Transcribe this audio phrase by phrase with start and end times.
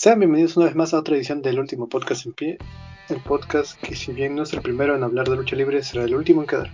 [0.00, 2.56] Sean bienvenidos una vez más a otra edición del último podcast en pie,
[3.10, 6.04] el podcast que si bien no es el primero en hablar de lucha libre, será
[6.04, 6.70] el último en quedar.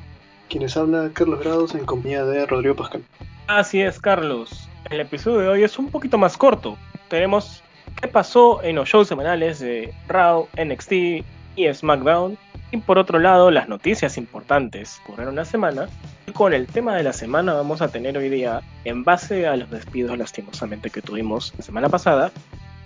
[0.48, 3.02] Quienes habla Carlos Grados en compañía de Rodrigo Pascal.
[3.48, 4.68] Así es, Carlos.
[4.90, 6.78] El episodio de hoy es un poquito más corto.
[7.08, 7.64] Tenemos
[8.00, 12.38] qué pasó en los shows semanales de Raw, NXT y SmackDown.
[12.70, 15.88] Y por otro lado, las noticias importantes ocurrieron la semana.
[16.28, 19.56] Y con el tema de la semana vamos a tener hoy día, en base a
[19.56, 22.30] los despidos lastimosamente que tuvimos la semana pasada,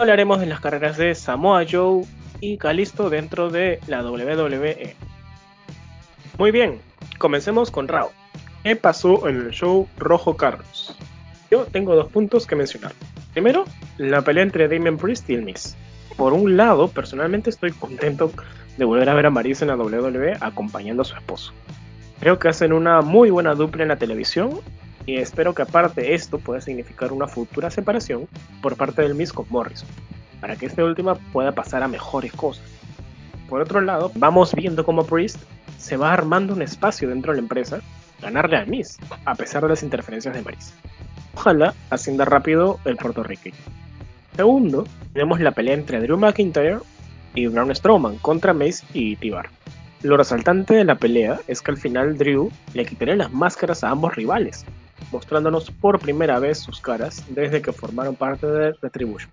[0.00, 2.04] hablaremos de las carreras de Samoa Joe
[2.40, 4.96] y Kalisto dentro de la WWE.
[6.38, 6.80] Muy bien,
[7.18, 8.08] comencemos con Raw.
[8.62, 10.96] ¿Qué pasó en el show Rojo Carlos?
[11.50, 12.92] Yo tengo dos puntos que mencionar.
[13.34, 13.66] Primero,
[13.98, 15.76] la pelea entre Damien Priest y el Miz.
[16.16, 18.32] Por un lado, personalmente estoy contento
[18.78, 21.52] de volver a ver a Maris en la WWE acompañando a su esposo.
[22.20, 24.60] Creo que hacen una muy buena dupla en la televisión
[25.10, 28.28] y espero que aparte esto pueda significar una futura separación
[28.62, 29.88] por parte del Miz con Morrison,
[30.40, 32.64] para que esta última pueda pasar a mejores cosas.
[33.48, 35.38] Por otro lado, vamos viendo cómo Priest
[35.78, 37.80] se va armando un espacio dentro de la empresa,
[38.22, 40.72] ganarle al Miz, a pesar de las interferencias de Maris.
[41.34, 43.56] Ojalá ascienda rápido el puertorriqueño.
[44.36, 46.78] Segundo, tenemos la pelea entre Drew McIntyre
[47.34, 49.48] y Braun Strowman contra Mace y Tibar.
[50.02, 53.90] Lo resaltante de la pelea es que al final Drew le quitaría las máscaras a
[53.90, 54.64] ambos rivales,
[55.12, 59.30] mostrándonos por primera vez sus caras desde que formaron parte de Retribution.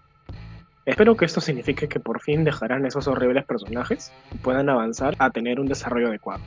[0.86, 5.30] Espero que esto signifique que por fin dejarán esos horribles personajes y puedan avanzar a
[5.32, 6.42] tener un desarrollo adecuado.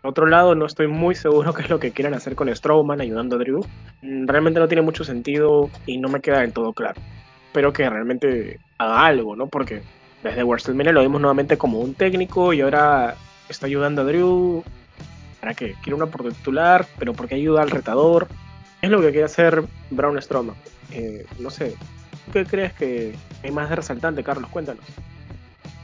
[0.00, 3.00] Por otro lado, no estoy muy seguro qué es lo que quieran hacer con Strowman
[3.00, 3.60] ayudando a Drew.
[4.02, 7.00] Mm, realmente no tiene mucho sentido y no me queda del todo claro.
[7.48, 9.48] Espero que realmente haga algo, ¿no?
[9.48, 9.82] Porque
[10.22, 13.16] desde WrestleMania lo vimos nuevamente como un técnico y ahora
[13.48, 14.62] está ayudando a Drew
[15.40, 15.74] ¿Para qué?
[15.82, 18.28] Quiere una por titular, pero porque ayuda al retador.
[18.82, 20.56] Es lo que quiere hacer Braun Strowman.
[20.92, 21.74] Eh, no sé,
[22.32, 24.50] ¿qué crees que hay más de resaltante, Carlos?
[24.50, 24.84] Cuéntanos.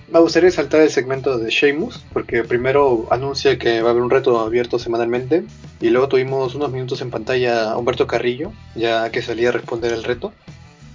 [0.08, 4.10] Me gustaría saltar el segmento de Sheamus, porque primero anuncia que va a haber un
[4.10, 5.44] reto abierto semanalmente,
[5.80, 9.92] y luego tuvimos unos minutos en pantalla a Humberto Carrillo, ya que salía a responder
[9.92, 10.32] el reto.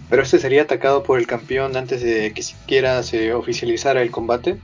[0.09, 4.57] Pero este sería atacado por el campeón antes de que siquiera se oficializara el combate.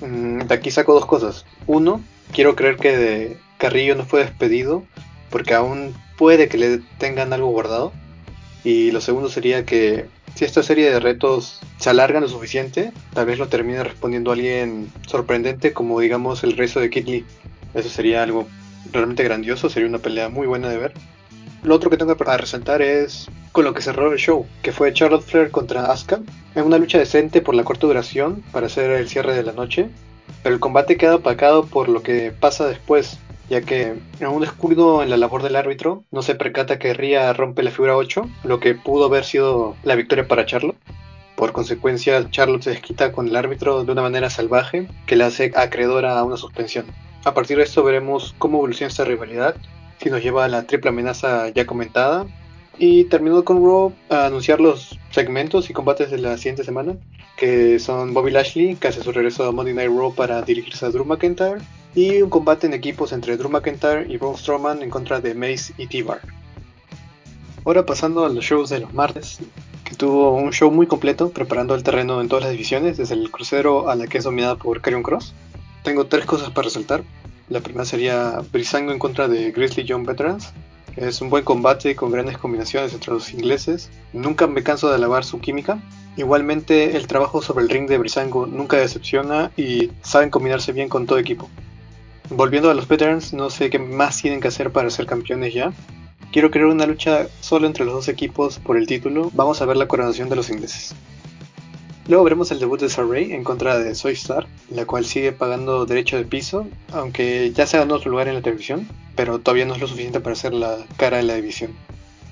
[0.00, 1.44] Mm, de aquí saco dos cosas.
[1.66, 4.84] Uno, quiero creer que de Carrillo no fue despedido
[5.30, 7.92] porque aún puede que le tengan algo guardado.
[8.64, 13.26] Y lo segundo sería que si esta serie de retos se alargan lo suficiente, tal
[13.26, 17.24] vez lo termine respondiendo alguien sorprendente como digamos el resto de Kid Lee.
[17.74, 18.46] Eso sería algo
[18.92, 20.94] realmente grandioso, sería una pelea muy buena de ver.
[21.62, 24.92] Lo otro que tengo para resaltar es con lo que cerró el show, que fue
[24.92, 26.20] Charlotte Flair contra Asuka,
[26.54, 29.88] en una lucha decente por la corta duración para hacer el cierre de la noche,
[30.42, 33.18] pero el combate queda opacado por lo que pasa después,
[33.50, 37.32] ya que en un descuido en la labor del árbitro no se percata que Ria
[37.32, 40.78] rompe la figura 8, lo que pudo haber sido la victoria para Charlotte.
[41.34, 45.52] Por consecuencia, Charlotte se desquita con el árbitro de una manera salvaje que la hace
[45.56, 46.86] acreedora a una suspensión.
[47.24, 49.56] A partir de esto veremos cómo evoluciona esta rivalidad,
[50.00, 52.26] si nos lleva a la triple amenaza ya comentada.
[52.78, 56.96] Y terminó con Raw a anunciar los segmentos y combates de la siguiente semana,
[57.36, 60.90] que son Bobby Lashley, que hace su regreso a Monday Night Raw para dirigirse a
[60.90, 61.60] Drew McIntyre,
[61.94, 65.74] y un combate en equipos entre Drew McIntyre y Braun Strowman en contra de Mace
[65.76, 66.20] y T-Bar.
[67.64, 69.40] Ahora pasando a los shows de los martes,
[69.84, 73.30] que tuvo un show muy completo preparando el terreno en todas las divisiones, desde el
[73.30, 75.34] crucero a la que es dominada por Karrion Cross.
[75.82, 77.02] Tengo tres cosas para resaltar.
[77.50, 80.52] La primera sería Brisango en contra de Grizzly Young Veterans.
[80.96, 83.88] Es un buen combate con grandes combinaciones entre los ingleses.
[84.12, 85.80] Nunca me canso de alabar su química.
[86.18, 91.06] Igualmente el trabajo sobre el ring de Brisango nunca decepciona y saben combinarse bien con
[91.06, 91.48] todo equipo.
[92.28, 95.72] Volviendo a los veterans, no sé qué más tienen que hacer para ser campeones ya.
[96.32, 99.30] Quiero crear una lucha solo entre los dos equipos por el título.
[99.32, 100.94] Vamos a ver la coronación de los ingleses.
[102.08, 105.84] Luego veremos el debut de Sarray en contra de Soy Star, la cual sigue pagando
[105.84, 109.74] derecho de piso, aunque ya se ganó otro lugar en la televisión, pero todavía no
[109.74, 111.72] es lo suficiente para ser la cara de la división.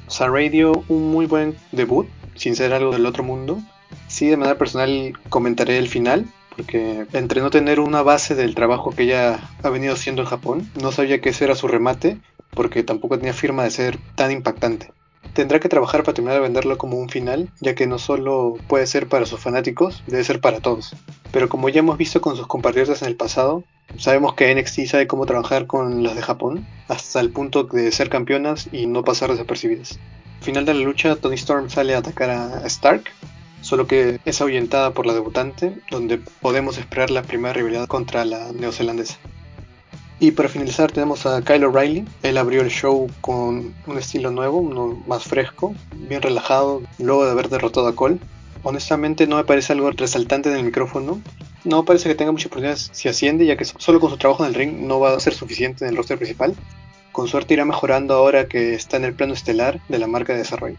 [0.08, 2.06] Sarray dio un muy buen debut,
[2.36, 3.60] sin ser algo del otro mundo.
[4.08, 6.24] Sí, de manera personal comentaré el final,
[6.56, 10.70] porque entre no tener una base del trabajo que ella ha venido haciendo en Japón,
[10.80, 12.16] no sabía que ese era su remate,
[12.52, 14.95] porque tampoco tenía firma de ser tan impactante.
[15.36, 18.86] Tendrá que trabajar para terminar de venderlo como un final, ya que no solo puede
[18.86, 20.96] ser para sus fanáticos, debe ser para todos.
[21.30, 23.62] Pero como ya hemos visto con sus compatriotas en el pasado,
[23.98, 28.08] sabemos que NXT sabe cómo trabajar con las de Japón, hasta el punto de ser
[28.08, 29.98] campeonas y no pasar desapercibidas.
[30.38, 33.04] Al final de la lucha, Tony Storm sale a atacar a Stark,
[33.60, 38.52] solo que es ahuyentada por la debutante, donde podemos esperar la primera rivalidad contra la
[38.52, 39.18] neozelandesa.
[40.18, 42.06] Y para finalizar tenemos a Kyle O'Reilly.
[42.22, 44.62] Él abrió el show con un estilo nuevo,
[45.06, 48.18] más fresco, bien relajado, luego de haber derrotado a Cole.
[48.62, 51.20] honestamente no me parece algo resaltante en el micrófono.
[51.64, 54.48] No parece que tenga muchas oportunidades si asciende, ya que solo con su trabajo en
[54.48, 56.54] el ring no va a ser suficiente en el roster principal.
[57.12, 60.40] Con suerte irá mejorando ahora que está en el plano estelar de la marca de
[60.40, 60.76] desarrollo.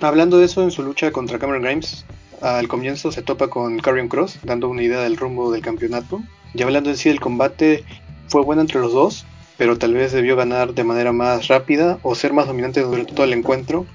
[0.00, 2.04] Hablando de eso, en su lucha contra Cameron Grimes,
[2.40, 6.20] al comienzo se topa con Carrion Cross, dando una idea del rumbo del campeonato.
[6.54, 7.84] Y hablando en sí del combate,
[8.28, 9.26] fue bueno entre los dos,
[9.56, 13.24] pero tal vez debió ganar de manera más rápida o ser más dominante durante todo
[13.24, 13.86] el encuentro,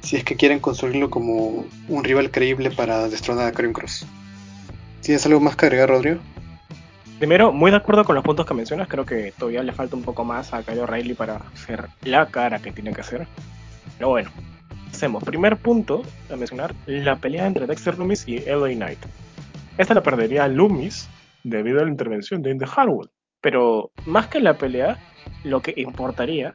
[0.00, 4.06] si es que quieren construirlo como un rival creíble para destronar a Karrion Cross.
[5.02, 6.20] ¿Tienes algo más que agregar, Rodrigo?
[7.18, 10.02] Primero, muy de acuerdo con los puntos que mencionas, creo que todavía le falta un
[10.02, 13.26] poco más a Kyle O'Reilly para ser la cara que tiene que ser.
[13.96, 14.30] Pero bueno,
[14.92, 15.24] hacemos.
[15.24, 18.98] Primer punto a mencionar, la pelea entre Dexter Loomis y LA Knight.
[19.78, 21.08] Esta la perdería Loomis
[21.42, 23.08] debido a la intervención de Indy Harwood.
[23.48, 24.98] Pero más que la pelea,
[25.42, 26.54] lo que importaría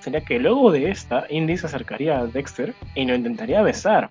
[0.00, 4.10] sería que luego de esta, Indy se acercaría a Dexter y lo intentaría besar.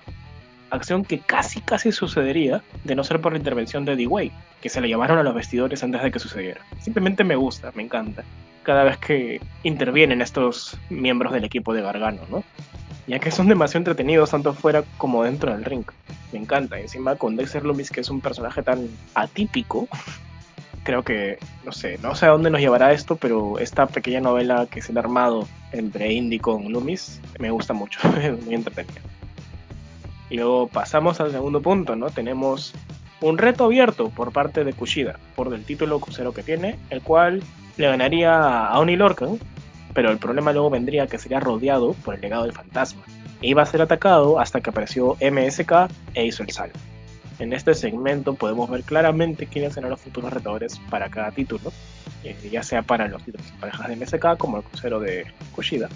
[0.69, 4.31] Acción que casi casi sucedería de no ser por la intervención de D-Way,
[4.61, 6.61] que se le llevaron a los vestidores antes de que sucediera.
[6.79, 8.23] Simplemente me gusta, me encanta.
[8.63, 12.45] Cada vez que intervienen estos miembros del equipo de Gargano, ¿no?
[13.05, 15.83] Ya que son demasiado entretenidos tanto fuera como dentro del ring.
[16.31, 16.79] Me encanta.
[16.79, 19.89] Encima con Dexter Loomis, que es un personaje tan atípico,
[20.83, 24.68] creo que, no sé, no sé a dónde nos llevará esto, pero esta pequeña novela
[24.69, 29.01] que es el armado entre Indy con Loomis me gusta mucho, es muy entretenida.
[30.30, 32.09] Y luego pasamos al segundo punto, ¿no?
[32.09, 32.74] Tenemos
[33.21, 37.44] un reto abierto por parte de Kushida por el título crucero que tiene, el cual
[37.77, 39.39] le ganaría a Oni Lorcan,
[39.94, 43.03] pero el problema luego vendría que sería rodeado por el legado del fantasma.
[43.41, 46.80] E iba a ser atacado hasta que apareció MSK e hizo el salto.
[47.44, 51.74] En este segmento podemos ver claramente quiénes serán los futuros retadores para cada título,
[52.24, 55.90] eh, ya sea para los títulos de parejas de MSK como el crucero de Kushida.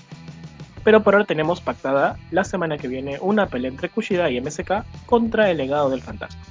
[0.83, 4.83] Pero por ahora tenemos pactada la semana que viene una pelea entre Kushida y MSK
[5.05, 6.41] contra el legado del fantasma.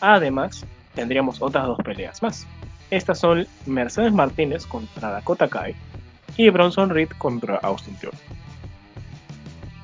[0.00, 0.64] Además,
[0.94, 2.46] tendríamos otras dos peleas más.
[2.90, 5.74] Estas son Mercedes Martínez contra Dakota Kai
[6.38, 8.16] y Bronson Reed contra Austin Theory.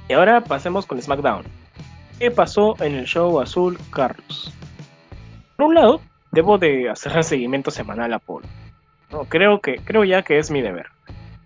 [0.09, 1.45] Y ahora pasemos con SmackDown,
[2.19, 4.53] ¿Qué pasó en el show azul Carlos?
[5.55, 6.01] Por un lado,
[6.33, 8.45] debo de hacer el seguimiento semanal a Apolo.
[9.13, 10.87] No, creo, que, creo ya que es mi deber.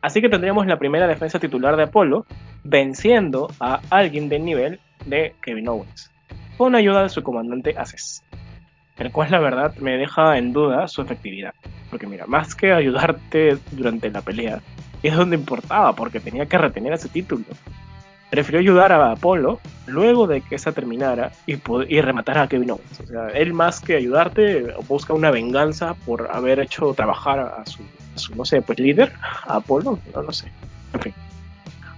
[0.00, 2.24] Así que tendríamos la primera defensa titular de Apolo,
[2.64, 6.10] venciendo a alguien del nivel de Kevin Owens,
[6.56, 8.24] con ayuda de su comandante Aces,
[8.96, 11.52] el cual la verdad me deja en duda su efectividad.
[11.90, 14.62] Porque mira, más que ayudarte durante la pelea,
[15.02, 17.44] es donde importaba, porque tenía que retener ese título
[18.32, 21.58] prefirió ayudar a Apolo luego de que esa terminara y,
[21.88, 23.00] y rematar a Kevin Owens.
[23.00, 27.82] O sea, él más que ayudarte busca una venganza por haber hecho trabajar a su,
[28.34, 29.12] no sé, pues líder,
[29.46, 30.50] a Apolo, no lo sé.
[30.94, 31.14] En fin.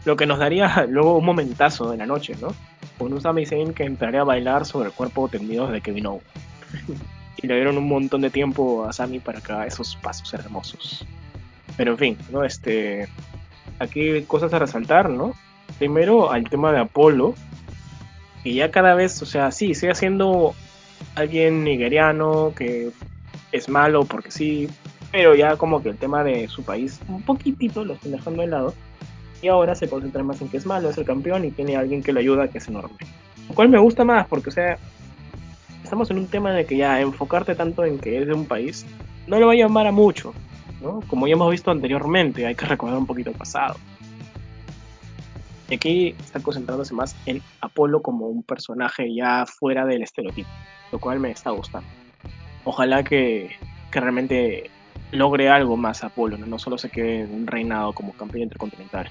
[0.05, 2.49] Lo que nos daría luego un momentazo de la noche, ¿no?
[2.99, 6.25] Con un Sami Zayn que entraría a bailar sobre el cuerpo tendido de Kevin Owens.
[7.43, 11.07] y le dieron un montón de tiempo a Sami para que haga esos pasos hermosos.
[11.77, 12.43] Pero en fin, ¿no?
[12.43, 13.07] Este.
[13.79, 15.35] Aquí cosas a resaltar, ¿no?
[15.79, 17.35] Primero al tema de Apolo,
[18.43, 20.55] que ya cada vez, o sea, sí, sigue siendo
[21.15, 22.91] alguien nigeriano que
[23.53, 24.69] es malo porque sí,
[25.13, 28.49] pero ya como que el tema de su país un poquitito lo están dejando de
[28.49, 28.75] lado
[29.43, 32.03] y ahora se concentra más en que es malo, es el campeón y tiene alguien
[32.03, 32.97] que le ayuda que es enorme.
[33.49, 34.79] Lo cual me gusta más porque, o sea,
[35.83, 38.87] estamos en un tema de que ya enfocarte tanto en que es de un país
[39.27, 40.35] no le va a llamar a mucho,
[40.83, 41.01] ¿no?
[41.07, 43.77] Como ya hemos visto anteriormente, hay que recordar un poquito el pasado.
[45.69, 50.49] Y aquí está concentrándose más en Apolo como un personaje ya fuera del estereotipo,
[50.93, 51.89] lo cual me está gustando.
[52.65, 53.51] Ojalá que,
[53.91, 54.71] realmente
[55.13, 56.59] logre algo más Apolo, ¿no?
[56.59, 59.09] solo se quede en un reinado como campeón intercontinental.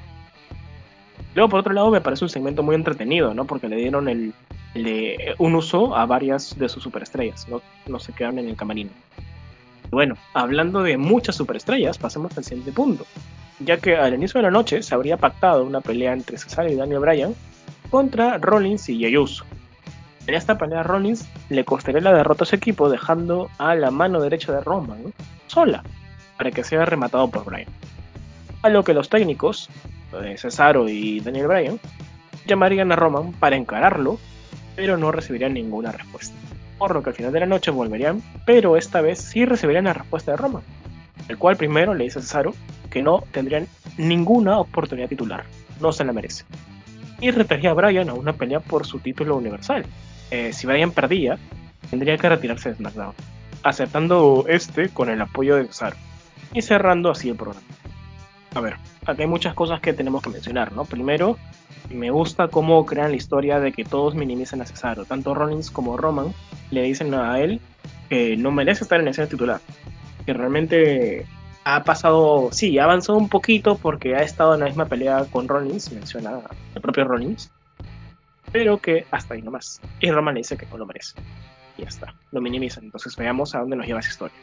[1.35, 3.45] Luego, por otro lado, me parece un segmento muy entretenido, ¿no?
[3.45, 4.33] Porque le dieron el,
[5.39, 7.61] un uso a varias de sus superestrellas, ¿no?
[7.87, 8.91] no se quedaron en el camarino.
[9.89, 13.05] bueno, hablando de muchas superestrellas, pasemos al siguiente punto
[13.59, 16.75] ya que al inicio de la noche se habría pactado una pelea entre Cesaro y
[16.75, 17.35] Daniel Bryan
[17.89, 19.15] contra Rollins y Jey
[20.27, 24.21] En esta pelea Rollins le costaría la derrota a su equipo dejando a la mano
[24.21, 25.13] derecha de Roman
[25.47, 25.83] sola
[26.37, 27.69] para que sea rematado por Bryan.
[28.63, 29.69] A lo que los técnicos,
[30.37, 31.79] Cesaro y Daniel Bryan,
[32.45, 34.19] llamarían a Roman para encararlo,
[34.75, 36.35] pero no recibirían ninguna respuesta.
[36.77, 39.93] Por lo que al final de la noche volverían, pero esta vez sí recibirían la
[39.93, 40.63] respuesta de Roman,
[41.27, 42.53] el cual primero le dice a Cesaro
[42.93, 45.45] que no tendrían ninguna oportunidad titular.
[45.81, 46.45] No se la merece.
[47.19, 49.83] Y retaría a Bryan a una pelea por su título universal.
[50.29, 51.39] Eh, si Bryan perdía,
[51.89, 53.15] tendría que retirarse de SmackDown,
[53.63, 55.97] aceptando este con el apoyo de Cesaro
[56.53, 57.65] y cerrando así el programa.
[58.53, 58.75] A ver,
[59.07, 60.85] aquí hay muchas cosas que tenemos que mencionar, ¿no?
[60.85, 61.39] Primero,
[61.89, 65.05] me gusta cómo crean la historia de que todos minimizan a Cesaro.
[65.05, 66.31] Tanto Rollins como Roman
[66.69, 67.59] le dicen a él
[68.09, 69.61] que no merece estar en la escena titular.
[70.27, 71.25] Que realmente
[71.65, 75.47] ha pasado, sí, ha avanzado un poquito porque ha estado en la misma pelea con
[75.47, 76.41] Rollins, menciona
[76.75, 77.51] el propio Rollins,
[78.51, 79.81] pero que hasta ahí nomás.
[79.99, 81.15] Y Roman le dice que no lo merece.
[81.77, 82.85] Y ya está, lo minimizan.
[82.85, 84.37] Entonces veamos a dónde nos lleva esa historia.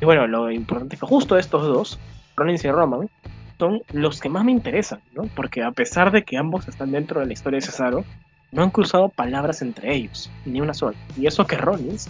[0.00, 1.98] Y bueno, lo importante es que justo estos dos,
[2.36, 3.08] Rollins y Roman,
[3.58, 5.24] son los que más me interesan, ¿no?
[5.34, 8.04] Porque a pesar de que ambos están dentro de la historia de Cesaro,
[8.52, 10.96] no han cruzado palabras entre ellos, ni una sola.
[11.16, 12.08] Y eso que Rollins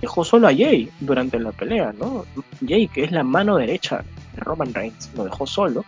[0.00, 2.24] dejó solo a Jay durante la pelea, ¿no?
[2.66, 5.84] Jay, que es la mano derecha de Roman Reigns, lo dejó solo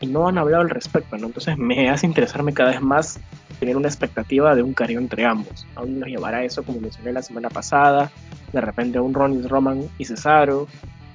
[0.00, 1.26] y no han hablado al respecto, ¿no?
[1.26, 3.18] Entonces me hace interesarme cada vez más
[3.58, 5.66] tener una expectativa de un cariño entre ambos.
[5.74, 8.10] Aún nos llevará eso, como mencioné la semana pasada,
[8.52, 10.68] de repente un Rollins, Roman y Cesaro.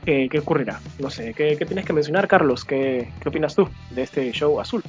[0.03, 0.81] ¿Qué, qué ocurrirá?
[0.99, 2.65] No sé, ¿qué, ¿qué, tienes que mencionar, Carlos?
[2.65, 4.83] ¿Qué, ¿Qué opinas tú de este show azul?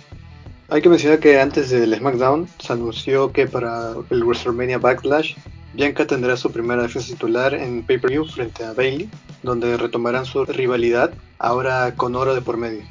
[0.71, 5.37] Hay que mencionar que antes del SmackDown se anunció que para el WrestleMania Backlash,
[5.75, 9.11] Bianca tendrá su primera defensa titular en pay-per-view frente a Bailey,
[9.43, 12.83] donde retomarán su rivalidad, ahora con oro de por medio.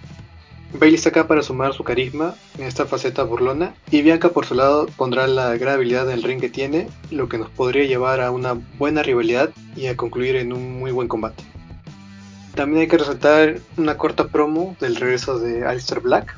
[0.74, 4.56] Bailey está acá para sumar su carisma en esta faceta burlona y Bianca por su
[4.56, 8.32] lado pondrá la gran habilidad del ring que tiene, lo que nos podría llevar a
[8.32, 11.44] una buena rivalidad y a concluir en un muy buen combate.
[12.56, 16.36] También hay que resaltar una corta promo del regreso de Aleister Black,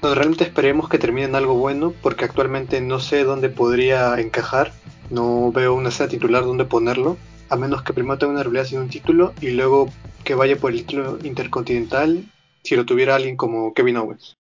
[0.00, 4.72] donde realmente esperemos que termine en algo bueno, porque actualmente no sé dónde podría encajar,
[5.10, 7.16] no veo una escena titular donde ponerlo,
[7.48, 9.88] a menos que primero tenga una rivalidad sin un título y luego
[10.24, 12.24] que vaya por el título intercontinental
[12.62, 14.36] si lo tuviera alguien como Kevin Owens.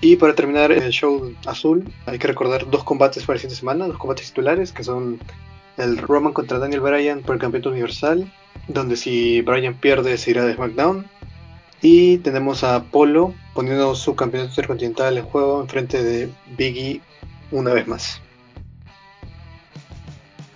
[0.00, 3.86] Y para terminar el show azul, hay que recordar dos combates para la siguiente semana,
[3.86, 5.18] dos combates titulares, que son
[5.76, 8.32] el Roman contra Daniel Bryan por el campeonato universal,
[8.68, 11.06] donde si Bryan pierde se irá de SmackDown.
[11.82, 17.00] Y tenemos a Polo poniendo su campeonato intercontinental en juego en frente de Biggie
[17.50, 18.22] una vez más.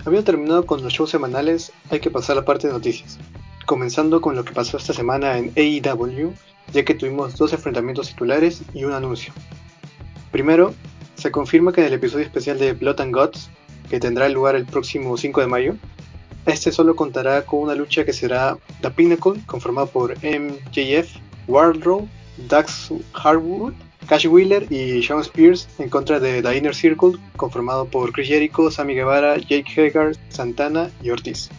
[0.04, 3.18] Habiendo terminado con los shows semanales, hay que pasar a la parte de noticias.
[3.64, 6.34] Comenzando con lo que pasó esta semana en AEW,
[6.74, 9.32] ya que tuvimos dos enfrentamientos titulares y un anuncio.
[10.30, 10.74] Primero,
[11.14, 13.48] se confirma que en el episodio especial de Blood and Gods,
[13.88, 15.74] que tendrá lugar el próximo 5 de mayo,
[16.44, 21.16] este solo contará con una lucha que será The Pinnacle, conformada por MJF,
[21.48, 22.06] Wardrobe,
[22.48, 23.72] Dax Harwood,
[24.08, 28.70] Cash Wheeler y Sean Spears en contra de The Inner Circle, conformado por Chris Jericho,
[28.70, 31.50] Sammy Guevara, Jake Hagar, Santana y Ortiz.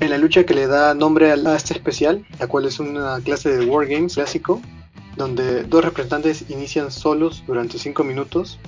[0.00, 3.56] En la lucha que le da nombre a este especial, la cual es una clase
[3.56, 4.60] de Wargames clásico,
[5.16, 8.58] donde dos representantes inician solos durante 5 minutos.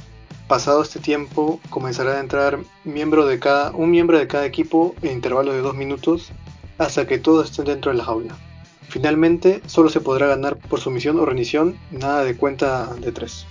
[0.49, 5.13] Pasado este tiempo, comenzará a entrar miembro de cada, un miembro de cada equipo en
[5.13, 6.33] intervalo de 2 minutos
[6.79, 8.50] hasta que todos estén dentro de la jaula.
[8.91, 13.47] Finalmente, solo se podrá ganar por sumisión o rendición, nada de cuenta de 3.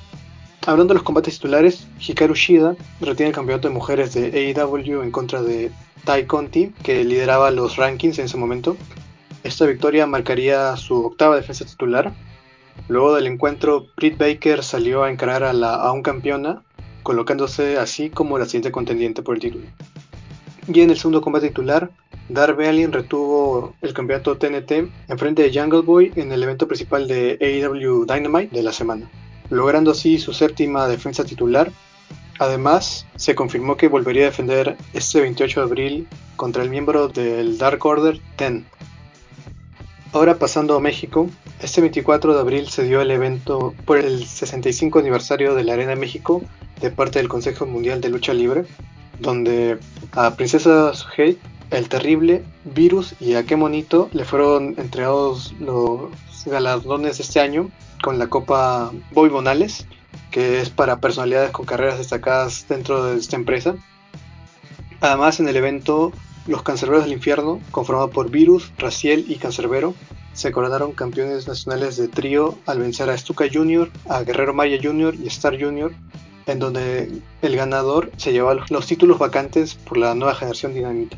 [0.67, 5.12] Hablando de los combates titulares, Hikaru Shida retiene el campeonato de mujeres de AEW en
[5.12, 5.72] contra de
[6.03, 8.75] Tai Conti, que lideraba los rankings en ese momento.
[9.46, 12.13] Esta victoria marcaría su octava defensa titular.
[12.89, 16.63] Luego del encuentro, Britt Baker salió a encarar a, la, a un campeona,
[17.01, 19.65] colocándose así como la siguiente contendiente por el título.
[20.72, 21.90] Y en el segundo combate titular,
[22.30, 27.08] Darby Allin retuvo el campeonato TNT en frente de Jungle Boy en el evento principal
[27.08, 29.10] de AEW Dynamite de la semana,
[29.50, 31.72] logrando así su séptima defensa titular
[32.40, 36.08] Además, se confirmó que volvería a defender este 28 de abril
[36.38, 38.66] contra el miembro del Dark Order, Ten.
[40.14, 41.30] Ahora pasando a México,
[41.62, 45.98] este 24 de abril se dio el evento por el 65 aniversario de la Arena
[45.98, 46.42] México
[46.80, 48.64] de parte del Consejo Mundial de Lucha Libre,
[49.20, 49.78] donde
[50.13, 51.38] a Princesa Suhei,
[51.72, 56.10] el Terrible, Virus y a Qué Monito le fueron entregados los
[56.46, 57.70] galardones este año
[58.01, 59.86] con la Copa Boy Bonales
[60.32, 63.75] que es para personalidades con carreras destacadas dentro de esta empresa.
[65.01, 66.12] Además, en el evento,
[66.48, 69.96] los Cancerberos del Infierno, conformado por Virus, Raciel y Cancerbero,
[70.34, 75.16] se coronaron campeones nacionales de trío al vencer a Stuka Jr., a Guerrero Maya Jr.
[75.16, 75.94] y Star Jr.,
[76.46, 81.17] en donde el ganador se llevaba los títulos vacantes por la nueva generación Dinamita.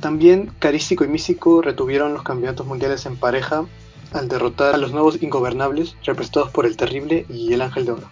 [0.00, 3.66] También Carístico y Místico retuvieron los campeonatos mundiales en pareja
[4.12, 8.10] al derrotar a los nuevos ingobernables representados por el Terrible y el Ángel de Oro.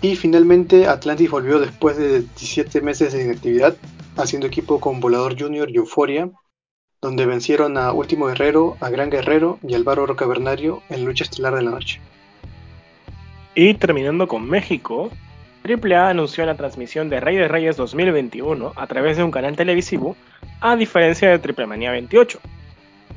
[0.00, 3.76] Y finalmente Atlantis volvió después de 17 meses de inactividad,
[4.16, 6.30] haciendo equipo con Volador Junior y Euforia,
[7.00, 11.54] donde vencieron a Último Guerrero, a Gran Guerrero y al Bárbaro Cavernario en lucha estelar
[11.54, 12.00] de la noche.
[13.54, 15.10] Y terminando con México,
[15.64, 20.16] AAA anunció la transmisión de Rey de Reyes 2021 a través de un canal televisivo,
[20.60, 22.40] a diferencia de Triple Manía 28.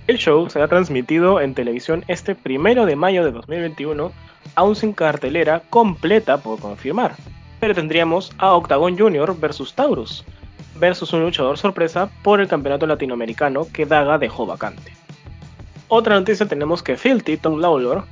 [0.05, 4.11] El show será transmitido en televisión este primero de mayo de 2021,
[4.53, 7.15] aún sin cartelera completa por confirmar.
[7.59, 9.35] Pero tendríamos a Octagon Jr.
[9.39, 10.23] versus Taurus,
[10.79, 14.93] versus un luchador sorpresa por el campeonato latinoamericano que Daga dejó vacante.
[15.87, 18.05] Otra noticia tenemos que Filthy Tom Lawlor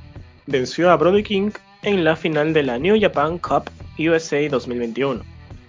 [0.46, 1.50] venció a Brody King
[1.82, 5.22] en la final de la New Japan Cup USA 2021,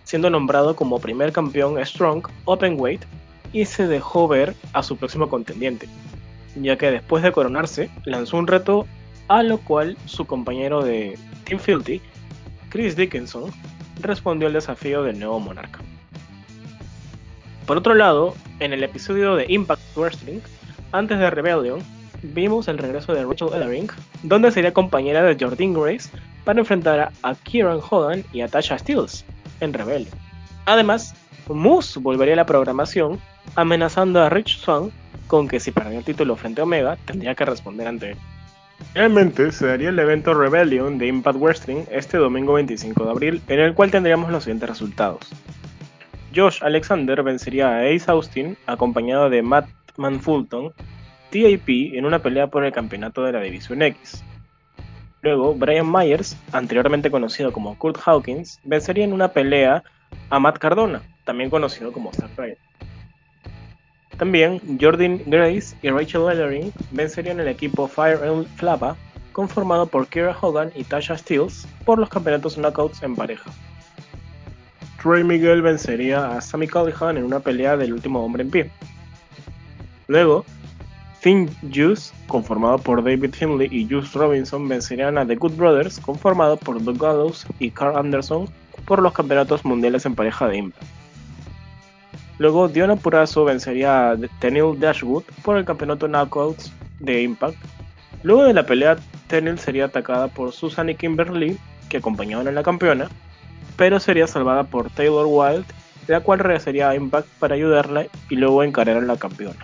[0.03, 3.03] siendo nombrado como primer campeón Strong Openweight
[3.53, 5.87] y se dejó ver a su próximo contendiente,
[6.55, 8.85] ya que después de coronarse lanzó un reto
[9.27, 12.01] a lo cual su compañero de Team Filthy,
[12.69, 13.51] Chris Dickinson,
[14.01, 15.79] respondió al desafío del nuevo monarca.
[17.65, 20.39] Por otro lado, en el episodio de Impact Wrestling,
[20.91, 21.79] antes de Rebellion,
[22.33, 23.87] vimos el regreso de Rachel Ellering,
[24.23, 26.09] donde sería compañera de Jordan Grace
[26.43, 29.25] para enfrentar a Kieran Hogan y a Tasha Steels
[29.59, 30.13] en Rebellion.
[30.65, 31.13] Además,
[31.47, 33.19] Moose volvería a la programación
[33.55, 34.91] amenazando a Rich Swan
[35.27, 38.17] con que si perdía el título frente a Omega tendría que responder ante él.
[38.93, 43.59] Finalmente se daría el evento Rebellion de Impact Wrestling este domingo 25 de abril, en
[43.59, 45.29] el cual tendríamos los siguientes resultados.
[46.35, 50.73] Josh Alexander vencería a Ace Austin, acompañado de Matt Manfulton,
[51.31, 54.23] TAP en una pelea por el campeonato de la División X.
[55.21, 59.83] Luego, Brian Myers, anteriormente conocido como Kurt Hawkins, vencería en una pelea
[60.29, 62.29] a Matt Cardona, también conocido como Star
[64.17, 68.95] también Jordan Grace y Rachel Ellering vencerían el equipo Fire and Flava,
[69.33, 73.51] conformado por Kira Hogan y Tasha Steels, por los campeonatos Knockouts en pareja.
[75.03, 78.71] Trey Miguel vencería a Sammy Callihan en una pelea del último hombre en pie.
[80.07, 80.45] Luego,
[81.25, 86.55] Finn Juice, conformado por David Finley y Juice Robinson, vencerían a The Good Brothers, conformado
[86.55, 88.47] por Doug Gallows y Carl Anderson,
[88.85, 90.85] por los campeonatos mundiales en pareja de Impact.
[92.37, 97.57] Luego, Diona Purazo vencería a Tenil Dashwood por el campeonato Knockouts de Impact.
[98.21, 101.57] Luego de la pelea, Tenil sería atacada por Susan y Kimberly,
[101.89, 103.09] que acompañaban a la campeona,
[103.77, 105.65] pero sería salvada por Taylor Wilde,
[106.05, 109.57] la cual regresaría a Impact para ayudarla y luego encarar a la campeona.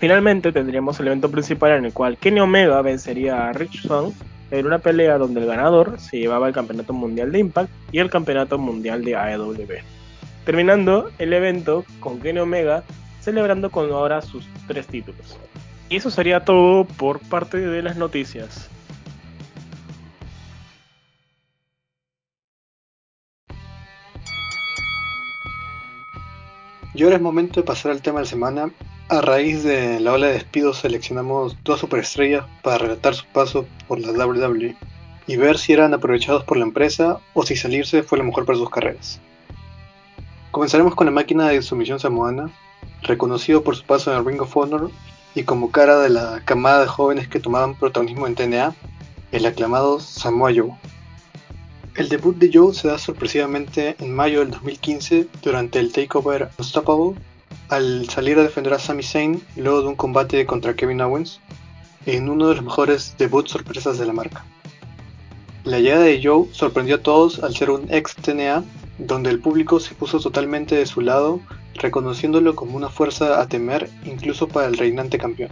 [0.00, 4.12] Finalmente tendríamos el evento principal en el cual Kenny Omega vencería a Rich Swann
[4.50, 8.10] en una pelea donde el ganador se llevaba el campeonato mundial de Impact y el
[8.10, 10.00] campeonato mundial de AEW
[10.44, 12.82] terminando el evento con Kenny Omega
[13.20, 15.38] celebrando con ahora sus tres títulos.
[15.88, 18.68] Y eso sería todo por parte de las noticias.
[26.94, 28.70] Y ahora es momento de pasar al tema de la semana.
[29.10, 33.98] A raíz de la ola de despidos seleccionamos dos superestrellas para relatar su paso por
[33.98, 34.76] la WWE
[35.26, 38.56] y ver si eran aprovechados por la empresa o si salirse fue lo mejor para
[38.56, 39.20] sus carreras.
[40.52, 42.52] Comenzaremos con la máquina de sumisión samoana,
[43.02, 44.92] reconocido por su paso en el Ring of Honor
[45.34, 48.76] y como cara de la camada de jóvenes que tomaban protagonismo en TNA,
[49.32, 50.70] el aclamado Samoa Joe.
[51.96, 57.20] El debut de Joe se da sorpresivamente en mayo del 2015 durante el Takeover Unstoppable,
[57.70, 61.40] al salir a defender a Sami Zayn luego de un combate contra Kevin Owens,
[62.04, 64.44] en uno de los mejores debuts sorpresas de la marca.
[65.64, 68.64] La llegada de Joe sorprendió a todos al ser un ex TNA
[68.98, 71.40] donde el público se puso totalmente de su lado,
[71.74, 75.50] reconociéndolo como una fuerza a temer incluso para el reinante campeón.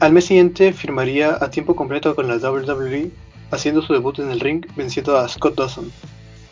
[0.00, 3.10] Al mes siguiente firmaría a tiempo completo con la WWE,
[3.50, 5.92] haciendo su debut en el ring venciendo a Scott Dawson.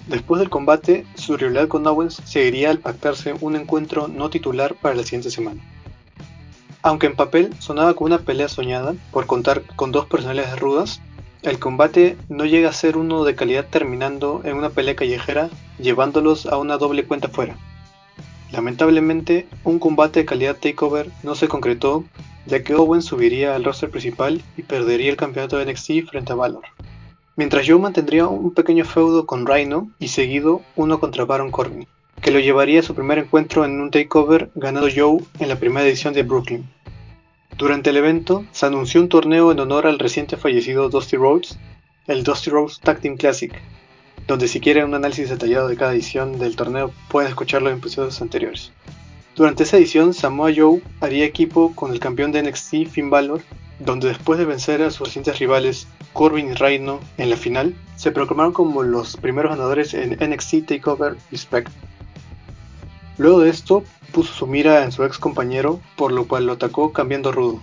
[0.09, 4.95] Después del combate, su rivalidad con Owens seguiría al pactarse un encuentro no titular para
[4.95, 5.61] la siguiente semana.
[6.81, 11.03] Aunque en papel sonaba como una pelea soñada por contar con dos personalidades rudas,
[11.43, 16.47] el combate no llega a ser uno de calidad terminando en una pelea callejera llevándolos
[16.47, 17.59] a una doble cuenta fuera.
[18.51, 22.05] Lamentablemente, un combate de calidad takeover no se concretó
[22.47, 26.37] ya que Owen subiría al roster principal y perdería el campeonato de NXT frente a
[26.37, 26.65] Valor.
[27.39, 31.87] Mientras Joe mantendría un pequeño feudo con Rhino y seguido uno contra Baron Corbin,
[32.21, 35.87] que lo llevaría a su primer encuentro en un takeover ganado Joe en la primera
[35.87, 36.69] edición de Brooklyn.
[37.57, 41.61] Durante el evento, se anunció un torneo en honor al reciente fallecido Dusty Rhodes,
[42.09, 43.55] el Dusty Rhodes Tag Team Classic,
[44.27, 48.21] donde si quieren un análisis detallado de cada edición del torneo pueden escucharlo en episodios
[48.21, 48.73] anteriores.
[49.37, 53.43] Durante esa edición, Samoa Joe haría equipo con el campeón de NXT Finn Balor,
[53.79, 58.11] donde después de vencer a sus recientes rivales Corbin y Reino en la final, se
[58.11, 61.71] proclamaron como los primeros ganadores en NXT Takeover Respect.
[63.19, 66.93] Luego de esto, puso su mira en su ex compañero, por lo cual lo atacó
[66.93, 67.61] cambiando rudo.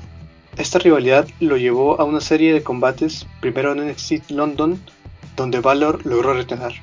[0.58, 4.80] Esta rivalidad lo llevó a una serie de combates, primero en NXT London,
[5.36, 6.74] donde Valor logró retener.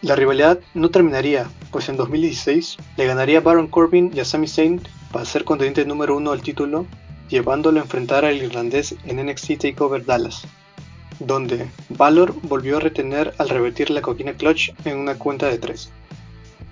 [0.00, 4.80] La rivalidad no terminaría, pues en 2016 le ganaría Baron Corbin y a Sami Zayn
[5.14, 6.86] para ser contendiente número uno al título,
[7.28, 10.42] llevándolo a enfrentar al irlandés en NXT TakeOver Dallas,
[11.20, 15.92] donde Valor volvió a retener al revertir la coquina clutch en una cuenta de tres.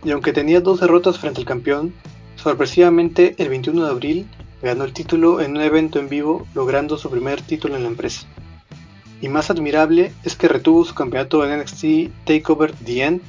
[0.04, 1.94] Y aunque tenía dos derrotas frente al campeón,
[2.34, 4.26] sorpresivamente el 21 de abril
[4.60, 8.26] ganó el título en un evento en vivo logrando su primer título en la empresa.
[9.20, 13.20] Y más admirable es que retuvo su campeonato en NXT TakeOver The End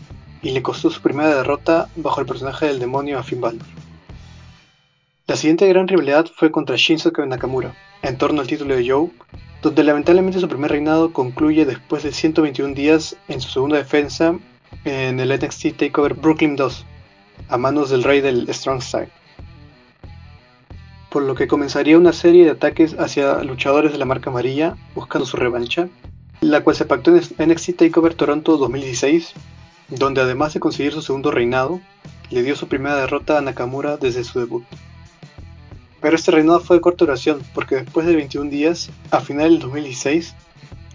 [0.41, 3.61] y le costó su primera derrota bajo el personaje del demonio a Finn Balor.
[5.25, 9.09] La siguiente gran rivalidad fue contra Shinsuke Nakamura, en torno al título de Joe,
[9.61, 14.37] donde lamentablemente su primer reinado concluye después de 121 días en su segunda defensa
[14.83, 16.85] en el NXT TakeOver Brooklyn 2,
[17.47, 19.11] a manos del rey del Strong Style.
[21.09, 25.25] Por lo que comenzaría una serie de ataques hacia luchadores de la marca amarilla buscando
[25.25, 25.87] su revancha,
[26.41, 29.31] la cual se pactó en NXT TakeOver Toronto 2016,
[29.87, 31.79] donde además de conseguir su segundo reinado,
[32.29, 34.65] le dio su primera derrota a Nakamura desde su debut.
[36.03, 39.59] Pero este reinado fue de corta duración, porque después de 21 días, a final del
[39.59, 40.35] 2016,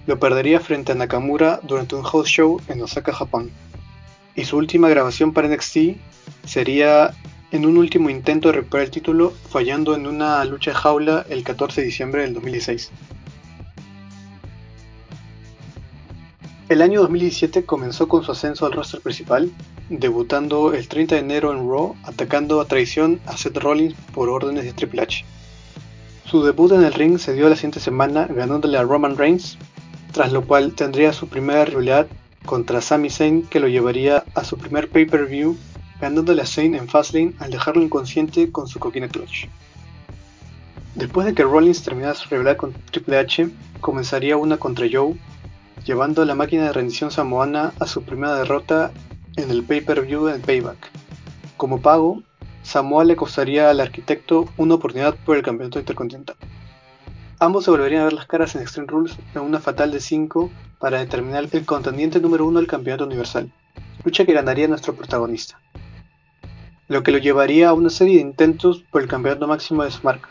[0.07, 3.51] lo perdería frente a Nakamura durante un house show en Osaka, Japón
[4.39, 5.97] y su última grabación para NXT
[6.45, 7.13] sería
[7.51, 11.43] en un último intento de recuperar el título, fallando en una lucha de jaula el
[11.43, 12.93] 14 de diciembre del 2016.
[16.69, 19.51] El año 2017 comenzó con su ascenso al roster principal,
[19.89, 24.65] debutando el 30 de enero en Raw, atacando a traición a Seth Rollins por órdenes
[24.65, 25.25] de Triple H.
[26.27, 29.57] Su debut en el ring se dio la siguiente semana ganándole a Roman Reigns,
[30.13, 32.07] tras lo cual tendría su primera rivalidad
[32.45, 35.57] contra Sami Zayn que lo llevaría a su primer pay-per-view
[36.03, 39.47] ganándole a Zayn en Fastlane al dejarlo inconsciente con su coquina clutch.
[40.95, 43.49] Después de que Rollins terminara su rivalidad con Triple H,
[43.81, 45.17] comenzaría una contra Joe,
[45.89, 48.93] llevando a la máquina de rendición samoana a su primera derrota
[49.37, 50.91] en el pay-per-view en Payback.
[51.57, 52.23] Como pago,
[52.63, 56.37] Samoa le costaría al arquitecto una oportunidad por el campeonato intercontinental.
[57.39, 60.51] Ambos se volverían a ver las caras en Extreme Rules en una fatal de 5
[60.79, 63.51] para determinar el contendiente número 1 del campeonato universal,
[64.05, 65.59] lucha que ganaría nuestro protagonista,
[66.89, 70.03] lo que lo llevaría a una serie de intentos por el campeonato máximo de su
[70.03, 70.29] marca.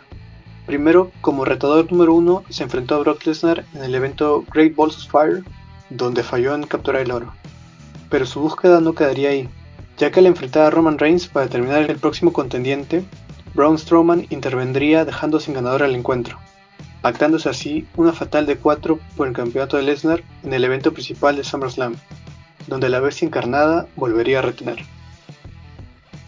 [0.67, 4.97] Primero, como retador número 1, se enfrentó a Brock Lesnar en el evento Great Balls
[4.97, 5.43] of Fire,
[5.89, 7.34] donde falló en capturar el oro.
[8.12, 9.49] Pero su búsqueda no quedaría ahí,
[9.97, 13.03] ya que al enfrentar a Roman Reigns para determinar el próximo contendiente,
[13.56, 16.38] Braun Strowman intervendría dejando sin ganador al encuentro
[17.01, 21.36] pactándose así una fatal de 4 por el campeonato de Lesnar en el evento principal
[21.36, 21.95] de SummerSlam,
[22.67, 24.80] donde la bestia encarnada volvería a retener.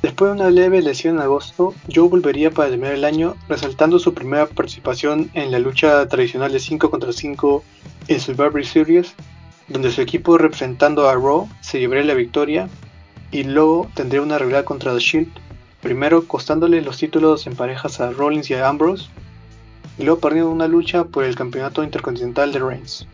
[0.02, 4.14] Después de una leve lesión en agosto, Joe volvería para terminar el año resaltando su
[4.14, 7.64] primera participación en la lucha tradicional de 5 contra 5
[8.08, 9.14] en Survivor Series,
[9.68, 12.70] donde su equipo representando a Raw se llevaría la victoria
[13.32, 15.32] y luego tendría una rivalidad contra The Shield,
[15.82, 19.10] primero costándole los títulos en parejas a Rollins y a Ambrose,
[19.98, 23.06] y luego perdiendo una lucha por el campeonato intercontinental de Reigns.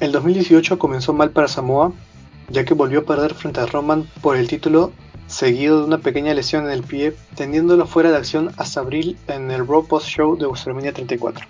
[0.00, 1.92] El 2018 comenzó mal para Samoa,
[2.48, 4.92] ya que volvió a perder frente a Roman por el título,
[5.26, 9.50] seguido de una pequeña lesión en el pie, teniéndolo fuera de acción hasta abril en
[9.50, 11.46] el Raw Post Show de WrestleMania 34.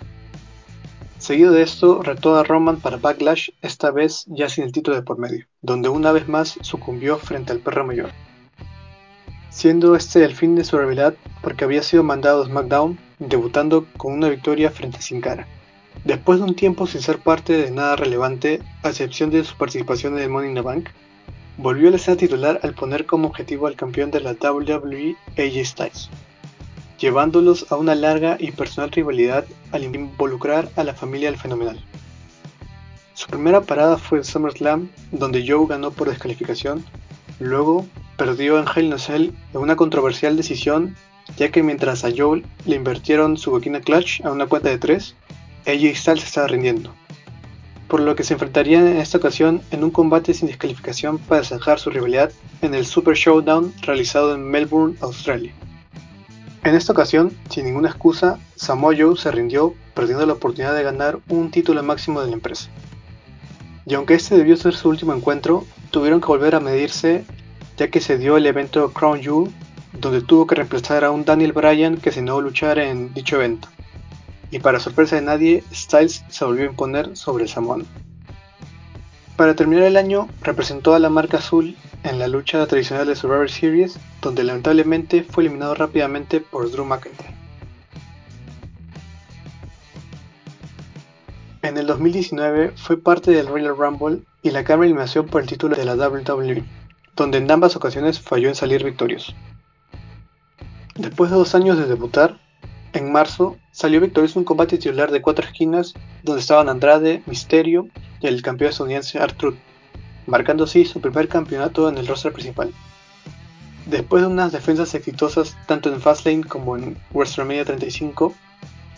[1.17, 5.03] Seguido de esto, retó a Roman para Backlash, esta vez ya sin el título de
[5.03, 8.11] por medio, donde una vez más sucumbió frente al perro mayor
[9.55, 14.11] siendo este el fin de su rivalidad porque había sido mandado a SmackDown, debutando con
[14.11, 15.47] una victoria frente a Sin Cara.
[16.03, 20.17] Después de un tiempo sin ser parte de nada relevante, a excepción de su participación
[20.17, 20.89] en el Money in the Bank,
[21.57, 25.65] volvió a la escena titular al poner como objetivo al campeón de la WWE AJ
[25.65, 26.09] Styles,
[26.99, 31.79] llevándolos a una larga y personal rivalidad al involucrar a la familia del fenomenal.
[33.13, 36.85] Su primera parada fue en SummerSlam, donde Joe ganó por descalificación,
[37.39, 37.85] luego
[38.17, 40.95] perdió en Hell in a Cell en una controversial decisión,
[41.37, 45.15] ya que mientras a Joel le invirtieron su boquina clutch a una cuenta de 3,
[45.67, 46.93] AJ Styles estaba rindiendo.
[47.87, 51.79] Por lo que se enfrentarían en esta ocasión en un combate sin descalificación para zanjar
[51.79, 55.53] su rivalidad en el Super Showdown realizado en Melbourne, Australia.
[56.63, 61.19] En esta ocasión, sin ninguna excusa, Samoa Joe se rindió, perdiendo la oportunidad de ganar
[61.29, 62.69] un título máximo de la empresa.
[63.85, 67.23] Y aunque este debió ser su último encuentro, tuvieron que volver a medirse
[67.77, 69.51] ya que se dio el evento Crown Jewel,
[69.93, 73.35] donde tuvo que reemplazar a un Daniel Bryan que se negó a luchar en dicho
[73.35, 73.67] evento.
[74.55, 77.85] Y para sorpresa de nadie, Styles se volvió a imponer sobre Samoan.
[79.35, 83.51] Para terminar el año, representó a la marca azul en la lucha tradicional de Survivor
[83.51, 87.35] Series, donde lamentablemente fue eliminado rápidamente por Drew McIntyre.
[91.61, 95.75] En el 2019 fue parte del Royal Rumble y la cámara eliminación por el título
[95.75, 96.63] de la WWE,
[97.17, 99.33] donde en ambas ocasiones falló en salir victorioso.
[100.95, 102.39] Después de dos años de debutar,
[102.95, 107.89] en marzo salió victorioso un combate titular de cuatro esquinas donde estaban Andrade, Misterio
[108.21, 109.57] y el campeón estadounidense Artruth,
[110.25, 112.71] marcando así su primer campeonato en el roster principal.
[113.85, 118.33] Después de unas defensas exitosas tanto en Fastlane como en WrestleMania 35,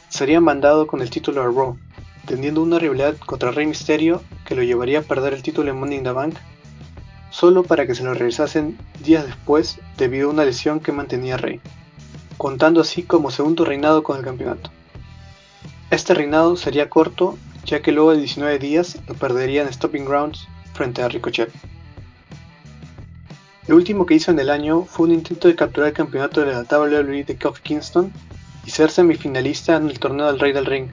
[0.09, 1.77] sería mandado con el título a Raw,
[2.25, 5.97] teniendo una rivalidad contra Rey Mysterio que lo llevaría a perder el título en Money
[5.97, 6.35] in the Bank,
[7.31, 11.59] solo para que se lo regresasen días después debido a una lesión que mantenía Rey,
[12.37, 14.69] contando así como segundo reinado con el campeonato.
[15.89, 20.47] Este reinado sería corto, ya que luego de 19 días lo perdería en Stopping Grounds
[20.73, 21.51] frente a Ricochet.
[23.67, 26.53] Lo último que hizo en el año fue un intento de capturar el campeonato de
[26.53, 28.13] la WWE de Kofi Kingston
[28.65, 30.89] y ser semifinalista en el torneo del Rey del Ring.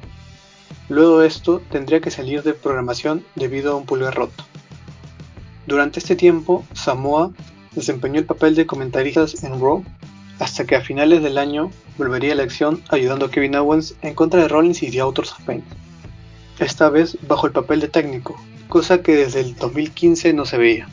[0.89, 4.45] Luego de esto tendría que salir de programación debido a un pulgar roto.
[5.67, 7.31] Durante este tiempo, Samoa
[7.73, 9.85] desempeñó el papel de comentaristas en Raw
[10.39, 14.15] hasta que a finales del año volvería a la acción ayudando a Kevin Owens en
[14.15, 15.49] contra de Rollins y The Authors of.
[16.59, 20.89] Esta vez bajo el papel de técnico, cosa que desde el 2015 no se veía.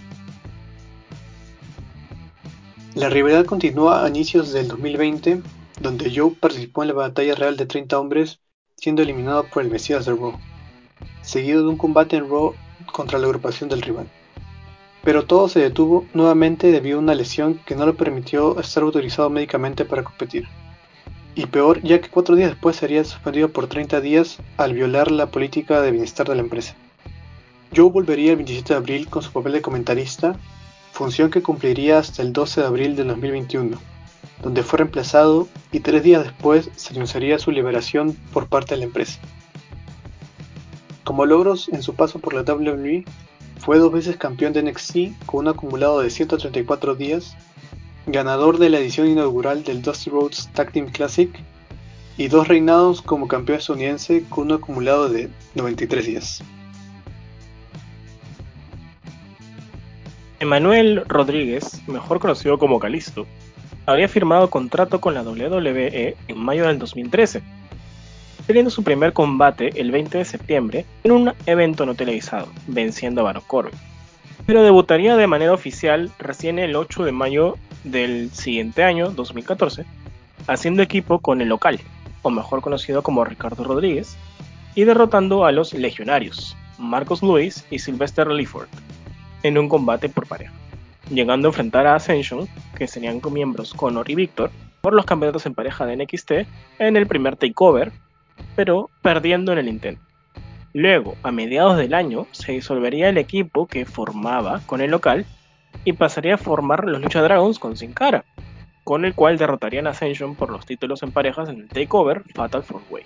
[2.96, 5.42] La rivalidad continúa a inicios del 2020,
[5.80, 8.40] donde Joe participó en la batalla real de 30 hombres,
[8.76, 10.38] siendo eliminado por el Mesías de Raw,
[11.22, 12.54] seguido de un combate en Raw
[12.92, 14.10] contra la agrupación del rival.
[15.04, 19.30] Pero todo se detuvo nuevamente debido a una lesión que no le permitió estar autorizado
[19.30, 20.48] médicamente para competir.
[21.34, 25.32] Y peor, ya que cuatro días después sería suspendido por 30 días al violar la
[25.32, 26.76] política de bienestar de la empresa.
[27.76, 30.36] Joe volvería el 27 de abril con su papel de comentarista
[30.92, 33.78] función que cumpliría hasta el 12 de abril de 2021,
[34.44, 38.86] donde fue reemplazado y tres días después se anunciaría su liberación por parte de la
[38.86, 39.20] empresa.
[41.04, 43.06] Como logros en su paso por la WWE,
[43.62, 47.38] fue dos veces campeón de NXT con un acumulado de 134 días,
[48.08, 51.30] ganador de la edición inaugural del Dusty Rhodes Tag Team Classic
[52.18, 56.44] y dos reinados como campeón estadounidense con un acumulado de 93 días.
[60.40, 63.28] Emanuel Rodríguez, mejor conocido como Calisto,
[63.86, 67.44] habría firmado contrato con la WWE en mayo del 2013,
[68.52, 73.24] teniendo su primer combate el 20 de septiembre en un evento no televisado, venciendo a
[73.24, 73.80] Baron Corbin.
[74.46, 79.86] Pero debutaría de manera oficial recién el 8 de mayo del siguiente año, 2014,
[80.48, 81.80] haciendo equipo con el local,
[82.24, 84.18] o mejor conocido como Ricardo Rodríguez,
[84.76, 88.68] y derrotando a los legionarios, Marcos Luis y Sylvester Leaford
[89.44, 90.52] en un combate por pareja,
[91.10, 95.54] llegando a enfrentar a Ascension, que serían miembros Connor y Victor, por los campeonatos en
[95.54, 96.32] pareja de NXT
[96.80, 97.94] en el primer takeover,
[98.56, 100.02] pero perdiendo en el intento.
[100.74, 105.26] Luego, a mediados del año, se disolvería el equipo que formaba con el local
[105.84, 108.24] y pasaría a formar los Lucha Dragons con Sin Cara,
[108.84, 112.64] con el cual derrotarían a Ascension por los títulos en parejas en el Takeover Fatal
[112.68, 113.04] 4 Way.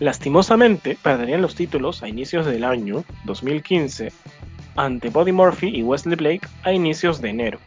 [0.00, 4.12] Lastimosamente, perderían los títulos a inicios del año 2015
[4.76, 7.58] ante Buddy Murphy y Wesley Blake a inicios de enero.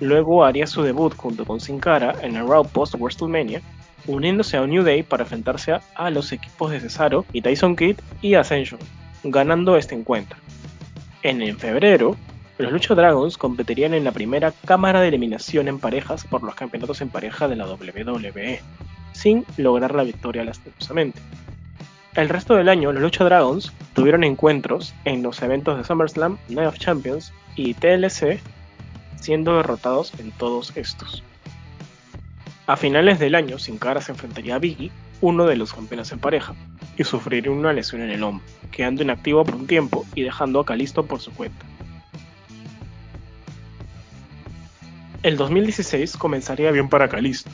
[0.00, 3.62] Luego haría su debut junto con Sin Cara en el Raw Post WrestleMania,
[4.06, 8.34] uniéndose a New Day para enfrentarse a los equipos de Cesaro y Tyson Kidd y
[8.34, 8.80] Ascension,
[9.24, 10.38] ganando este encuentro.
[11.22, 12.16] En, febrero,
[12.58, 17.00] los Lucha Dragons competirían en la primera cámara de eliminación en parejas por los campeonatos
[17.00, 18.60] en pareja de la WWE,
[19.12, 21.20] sin lograr la victoria lastimosamente.
[22.14, 26.68] El resto del año, los Lucha Dragons tuvieron encuentros en los eventos de SummerSlam, Night
[26.68, 28.40] of Champions y TLC,
[29.20, 31.22] siendo derrotados en todos estos.
[32.66, 36.20] A finales del año, Sin Cara se enfrentaría a Biggie, uno de los campeones en
[36.20, 36.54] pareja,
[36.96, 40.64] y sufriría una lesión en el hombro, quedando inactivo por un tiempo y dejando a
[40.64, 41.66] Calisto por su cuenta.
[45.24, 47.50] El 2016 comenzaría bien para Calisto,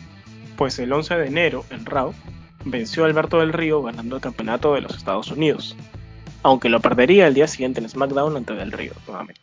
[0.57, 2.12] pues el 11 de enero en Raw
[2.64, 5.77] venció a Alberto del Río ganando el campeonato de los Estados Unidos,
[6.42, 9.40] aunque lo perdería el día siguiente en SmackDown ante Del Río nuevamente.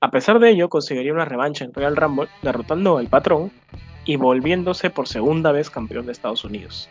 [0.00, 3.50] A pesar de ello, conseguiría una revancha en Royal Rumble derrotando al patrón
[4.08, 6.88] y volviéndose por segunda vez campeón de Estados Unidos.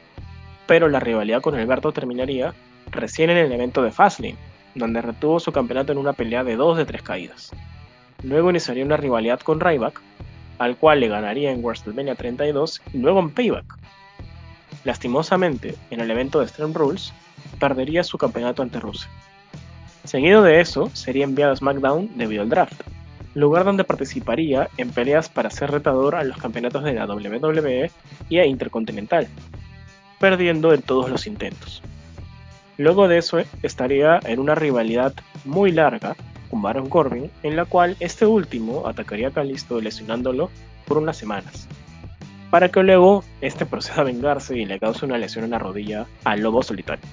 [0.67, 2.53] Pero la rivalidad con Alberto terminaría
[2.91, 4.37] recién en el evento de Fastlane,
[4.75, 7.51] donde retuvo su campeonato en una pelea de dos de tres caídas.
[8.21, 9.99] Luego iniciaría una rivalidad con Ryback,
[10.59, 13.65] al cual le ganaría en WrestleMania 32 y luego en Payback,
[14.83, 17.11] Lastimosamente, en el evento de Extreme Rules,
[17.59, 19.09] perdería su campeonato ante Rusia.
[20.03, 22.79] Seguido de eso, sería enviado a SmackDown debido al draft,
[23.37, 27.91] lugar donde participaría en peleas para ser retador a los campeonatos de la WWE
[28.29, 29.27] y a Intercontinental,
[30.19, 31.83] perdiendo en todos los intentos.
[32.77, 35.13] Luego de eso estaría en una rivalidad
[35.45, 36.15] muy larga
[36.49, 40.49] con Baron Corbin, en la cual este último atacaría a Kalisto lesionándolo
[40.87, 41.67] por unas semanas,
[42.49, 46.07] para que luego este proceda a vengarse y le cause una lesión en la rodilla
[46.23, 47.05] al lobo solitario.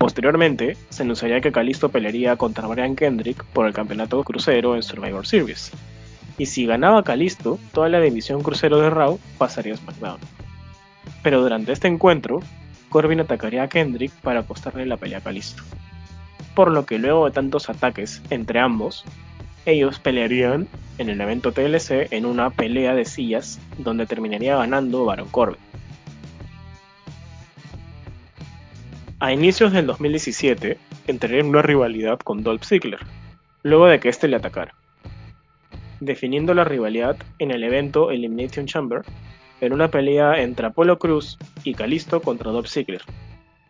[0.00, 5.26] Posteriormente, se anunciaría que Kalisto pelearía contra Brian Kendrick por el campeonato crucero en Survivor
[5.26, 5.72] Series,
[6.38, 10.18] y si ganaba Kalisto, toda la división crucero de Raw pasaría a SmackDown.
[11.22, 12.40] Pero durante este encuentro,
[12.88, 15.62] Corbin atacaría a Kendrick para apostarle la pelea a Kalisto.
[16.54, 19.04] Por lo que luego de tantos ataques entre ambos,
[19.66, 25.28] ellos pelearían en el evento TLC en una pelea de sillas donde terminaría ganando Baron
[25.28, 25.60] Corbin.
[29.20, 33.00] A inicios del 2017 entraría en una rivalidad con Dolph Ziggler,
[33.62, 34.74] luego de que éste le atacara
[36.00, 39.02] definiendo la rivalidad en el evento Elimination Chamber,
[39.60, 43.02] en una pelea entre Apollo Cruz y Kalisto contra Dolph Ziggler,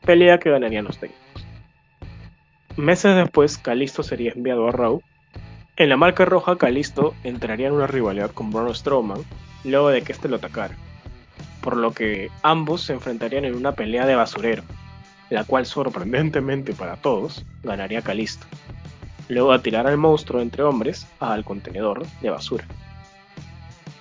[0.05, 1.47] pelea que ganarían los técnicos.
[2.77, 5.03] Meses después, Kalisto sería enviado a Raw.
[5.77, 9.23] En la marca roja, Kalisto entraría en una rivalidad con Braun Strowman
[9.65, 10.77] luego de que éste lo atacara,
[11.61, 14.63] por lo que ambos se enfrentarían en una pelea de basurero,
[15.31, 18.47] la cual sorprendentemente para todos ganaría Kalisto
[19.31, 22.65] luego de tirar al monstruo entre hombres al contenedor de basura.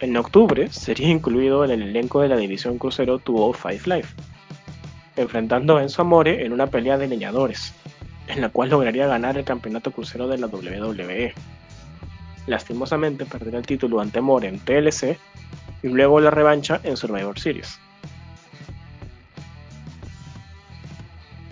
[0.01, 4.07] En octubre sería incluido en el elenco de la división crucero 205 Live,
[5.15, 7.73] enfrentando a Enzo Amore en una pelea de leñadores,
[8.27, 11.33] en la cual lograría ganar el campeonato crucero de la WWE.
[12.47, 15.17] Lastimosamente perdería el título ante Amore en TLC
[15.83, 17.79] y luego la revancha en Survivor Series.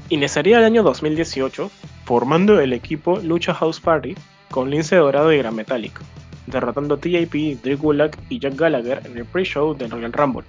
[0.09, 1.69] Iniciaría el año 2018
[2.05, 4.15] formando el equipo Lucha House Party
[4.49, 5.99] con Lince Dorado y Gran Metallic,
[6.45, 10.45] derrotando a TJP, Drew Gulak y Jack Gallagher en el pre-show del Royal Rumble.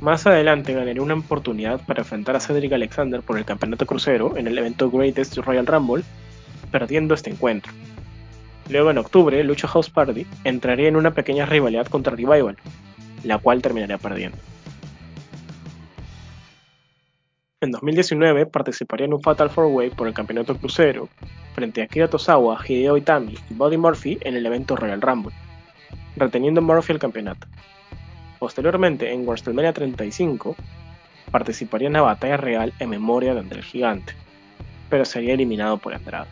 [0.00, 4.46] Más adelante ganaría una oportunidad para enfrentar a Cedric Alexander por el campeonato crucero en
[4.46, 6.04] el evento Greatest Royal Rumble,
[6.70, 7.72] perdiendo este encuentro.
[8.68, 12.56] Luego en octubre, Lucha House Party entraría en una pequeña rivalidad contra Revival,
[13.24, 14.38] la cual terminaría perdiendo.
[17.62, 21.08] En 2019 participaría en un Fatal 4-Way por el campeonato crucero
[21.54, 25.32] frente a Kira Tosawa, Hideo Itami y Buddy Murphy en el evento Royal Rumble,
[26.16, 27.46] reteniendo Murphy el campeonato.
[28.40, 30.56] Posteriormente, en WrestleMania 35,
[31.30, 34.12] participaría en la batalla real en memoria de André Gigante,
[34.90, 36.30] pero sería eliminado por Andrade.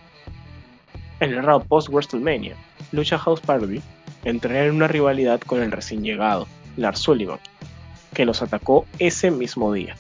[1.21, 2.57] En el round post-WrestleMania,
[2.91, 3.81] Lucha House Party
[4.25, 7.39] entraría en una rivalidad con el recién llegado, Lars Sullivan,
[8.15, 9.95] que los atacó ese mismo día.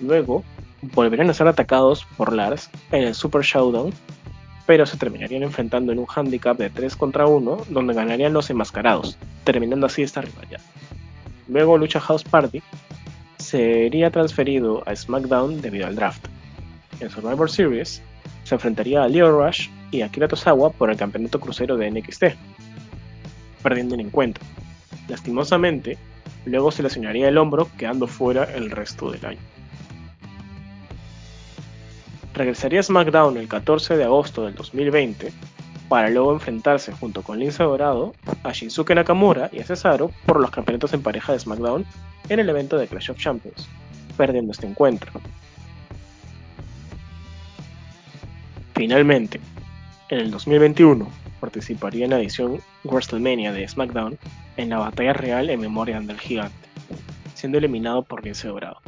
[0.00, 0.42] Luego,
[0.82, 3.92] volverían a ser atacados por Lars en el Super Showdown,
[4.66, 9.18] pero se terminarían enfrentando en un handicap de 3 contra 1, donde ganarían los enmascarados,
[9.44, 10.60] terminando así esta rivalidad.
[11.48, 12.62] Luego, Lucha House Party
[13.38, 16.26] sería transferido a SmackDown debido al draft.
[17.00, 18.00] En Survivor Series,
[18.44, 22.24] se enfrentaría a Leo Rush y a Kira Tosawa por el campeonato crucero de NXT,
[23.62, 24.44] perdiendo el encuentro.
[25.08, 25.98] Lastimosamente,
[26.44, 29.40] luego se lesionaría el hombro, quedando fuera el resto del año
[32.40, 35.30] regresaría a SmackDown el 14 de agosto del 2020
[35.90, 40.50] para luego enfrentarse junto con Lince Dorado a Shinsuke Nakamura y a Cesaro por los
[40.50, 41.84] campeonatos en pareja de SmackDown
[42.30, 43.68] en el evento de Clash of Champions,
[44.16, 45.12] perdiendo este encuentro.
[48.74, 49.38] Finalmente,
[50.08, 51.06] en el 2021
[51.40, 54.18] participaría en la edición WrestleMania de SmackDown
[54.56, 56.68] en la batalla real en memoria del gigante,
[57.34, 58.80] siendo eliminado por Lince Dorado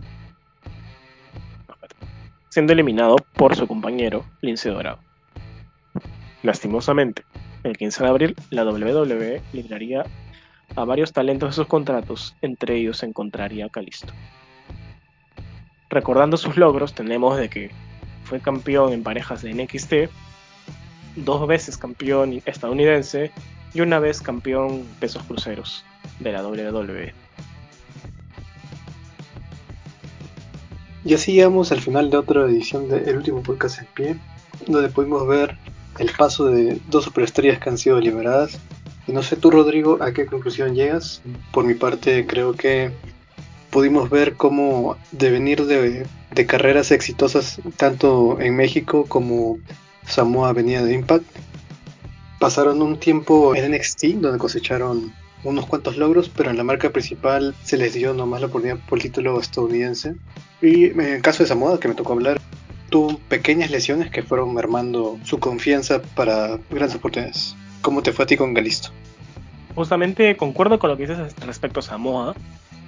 [2.53, 4.99] siendo eliminado por su compañero Lince Dorado.
[6.43, 7.25] Lastimosamente,
[7.63, 10.05] el 15 de abril, la WWE libraría
[10.77, 14.13] a varios talentos de sus contratos, entre ellos se encontraría Calisto.
[15.89, 17.71] Recordando sus logros, tenemos de que
[18.25, 20.13] fue campeón en parejas de NXT,
[21.17, 23.31] dos veces campeón estadounidense
[23.73, 25.87] y una vez campeón pesos cruceros
[26.21, 27.15] de la WWE.
[31.05, 34.17] Y así llegamos al final de otra edición de El último podcast en pie,
[34.67, 35.59] donde pudimos ver
[35.99, 38.59] el paso de dos superestrellas que han sido liberadas.
[39.09, 41.23] Y no sé tú, Rodrigo, a qué conclusión llegas.
[41.53, 42.93] Por mi parte, creo que
[43.71, 49.59] pudimos ver cómo devenir de, de carreras exitosas tanto en México como
[50.07, 51.25] Samoa venía de Impact.
[52.39, 55.13] Pasaron un tiempo en NXT donde cosecharon
[55.45, 58.99] unos cuantos logros, pero en la marca principal se les dio nomás la oportunidad por
[58.99, 60.15] el título estadounidense.
[60.61, 62.41] Y en el caso de Samoa, que me tocó hablar,
[62.91, 67.57] tuvo pequeñas lesiones que fueron mermando su confianza para grandes oportunidades.
[67.81, 68.91] ¿Cómo te fue a ti con Galisto?
[69.75, 72.35] Justamente concuerdo con lo que dices respecto a Samoa,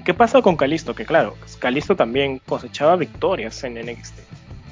[0.05, 0.95] ¿Qué pasa con Calisto?
[0.95, 4.19] Que claro, Calisto también cosechaba victorias en NXT.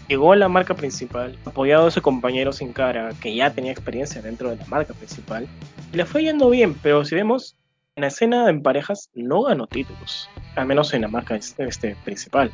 [0.06, 4.20] Llegó a la marca principal, apoyado de su compañero Sin Cara, que ya tenía experiencia
[4.20, 5.48] dentro de la marca principal,
[5.90, 7.56] y le fue yendo bien, pero si vemos,
[7.96, 12.50] en la escena en parejas no ganó títulos, al menos en la marca este, principal.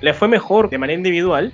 [0.00, 1.52] Le fue mejor de manera individual,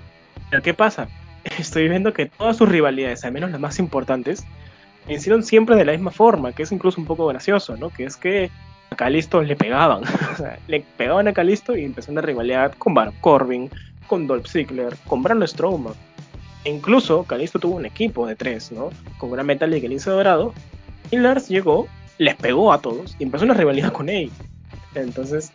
[0.51, 1.09] pero ¿qué pasa?
[1.59, 4.47] Estoy viendo que todas sus rivalidades, al menos las más importantes,
[5.09, 7.91] hicieron siempre de la misma forma, que es incluso un poco gracioso, ¿no?
[7.91, 8.51] Que es que
[8.91, 10.03] a Calisto le pegaban,
[10.69, 13.71] le pegaban a Calisto y empezó una rivalidad con Baron Corbin,
[14.07, 15.95] con Dolph Ziggler, con Braun Strowman.
[16.65, 18.91] E incluso Calisto tuvo un equipo de tres, ¿no?
[19.19, 20.53] Con una Metal y Lince Dorado.
[21.11, 21.87] Y Lars llegó,
[22.19, 24.31] les pegó a todos y empezó una rivalidad con él.
[24.95, 25.51] Entonces,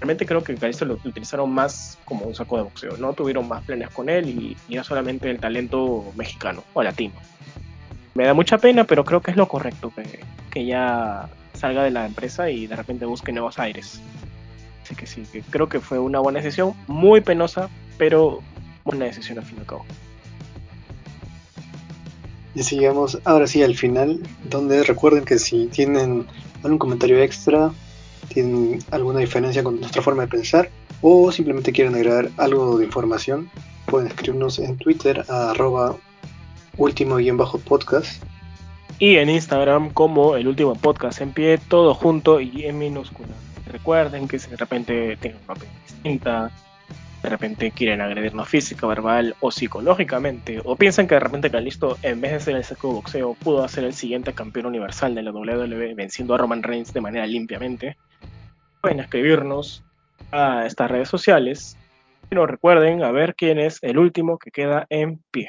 [0.00, 3.12] realmente creo que Calisto lo utilizaron más como un saco de boxeo, ¿no?
[3.12, 7.14] Tuvieron más planes con él y, y no solamente el talento mexicano o latino.
[8.14, 10.20] Me da mucha pena, pero creo que es lo correcto que,
[10.50, 14.00] que ya salga de la empresa y de repente busque nuevos aires.
[14.82, 18.40] Así que sí, que creo que fue una buena decisión, muy penosa, pero
[18.84, 19.84] buena decisión al fin y al cabo.
[22.54, 26.26] Y sigamos ahora sí al final, donde recuerden que si tienen
[26.62, 27.70] algún comentario extra,
[28.28, 30.70] tienen alguna diferencia con nuestra forma de pensar,
[31.02, 33.50] o simplemente quieren agregar algo de información,
[33.86, 35.96] pueden escribirnos en Twitter a arroba
[36.76, 38.22] último-podcast.
[38.98, 43.28] Y en Instagram como el último podcast en pie, todo junto y en minúscula.
[43.66, 46.50] Recuerden que si de repente tienen una opinión distinta,
[47.22, 52.20] de repente quieren agredirnos física, verbal o psicológicamente, o piensan que de repente Calisto, en
[52.20, 55.32] vez de ser el saco de boxeo, pudo ser el siguiente campeón universal de la
[55.32, 57.96] WWE venciendo a Roman Reigns de manera limpiamente,
[58.80, 59.84] pueden escribirnos
[60.32, 61.76] a estas redes sociales.
[62.28, 65.48] Pero recuerden a ver quién es el último que queda en pie.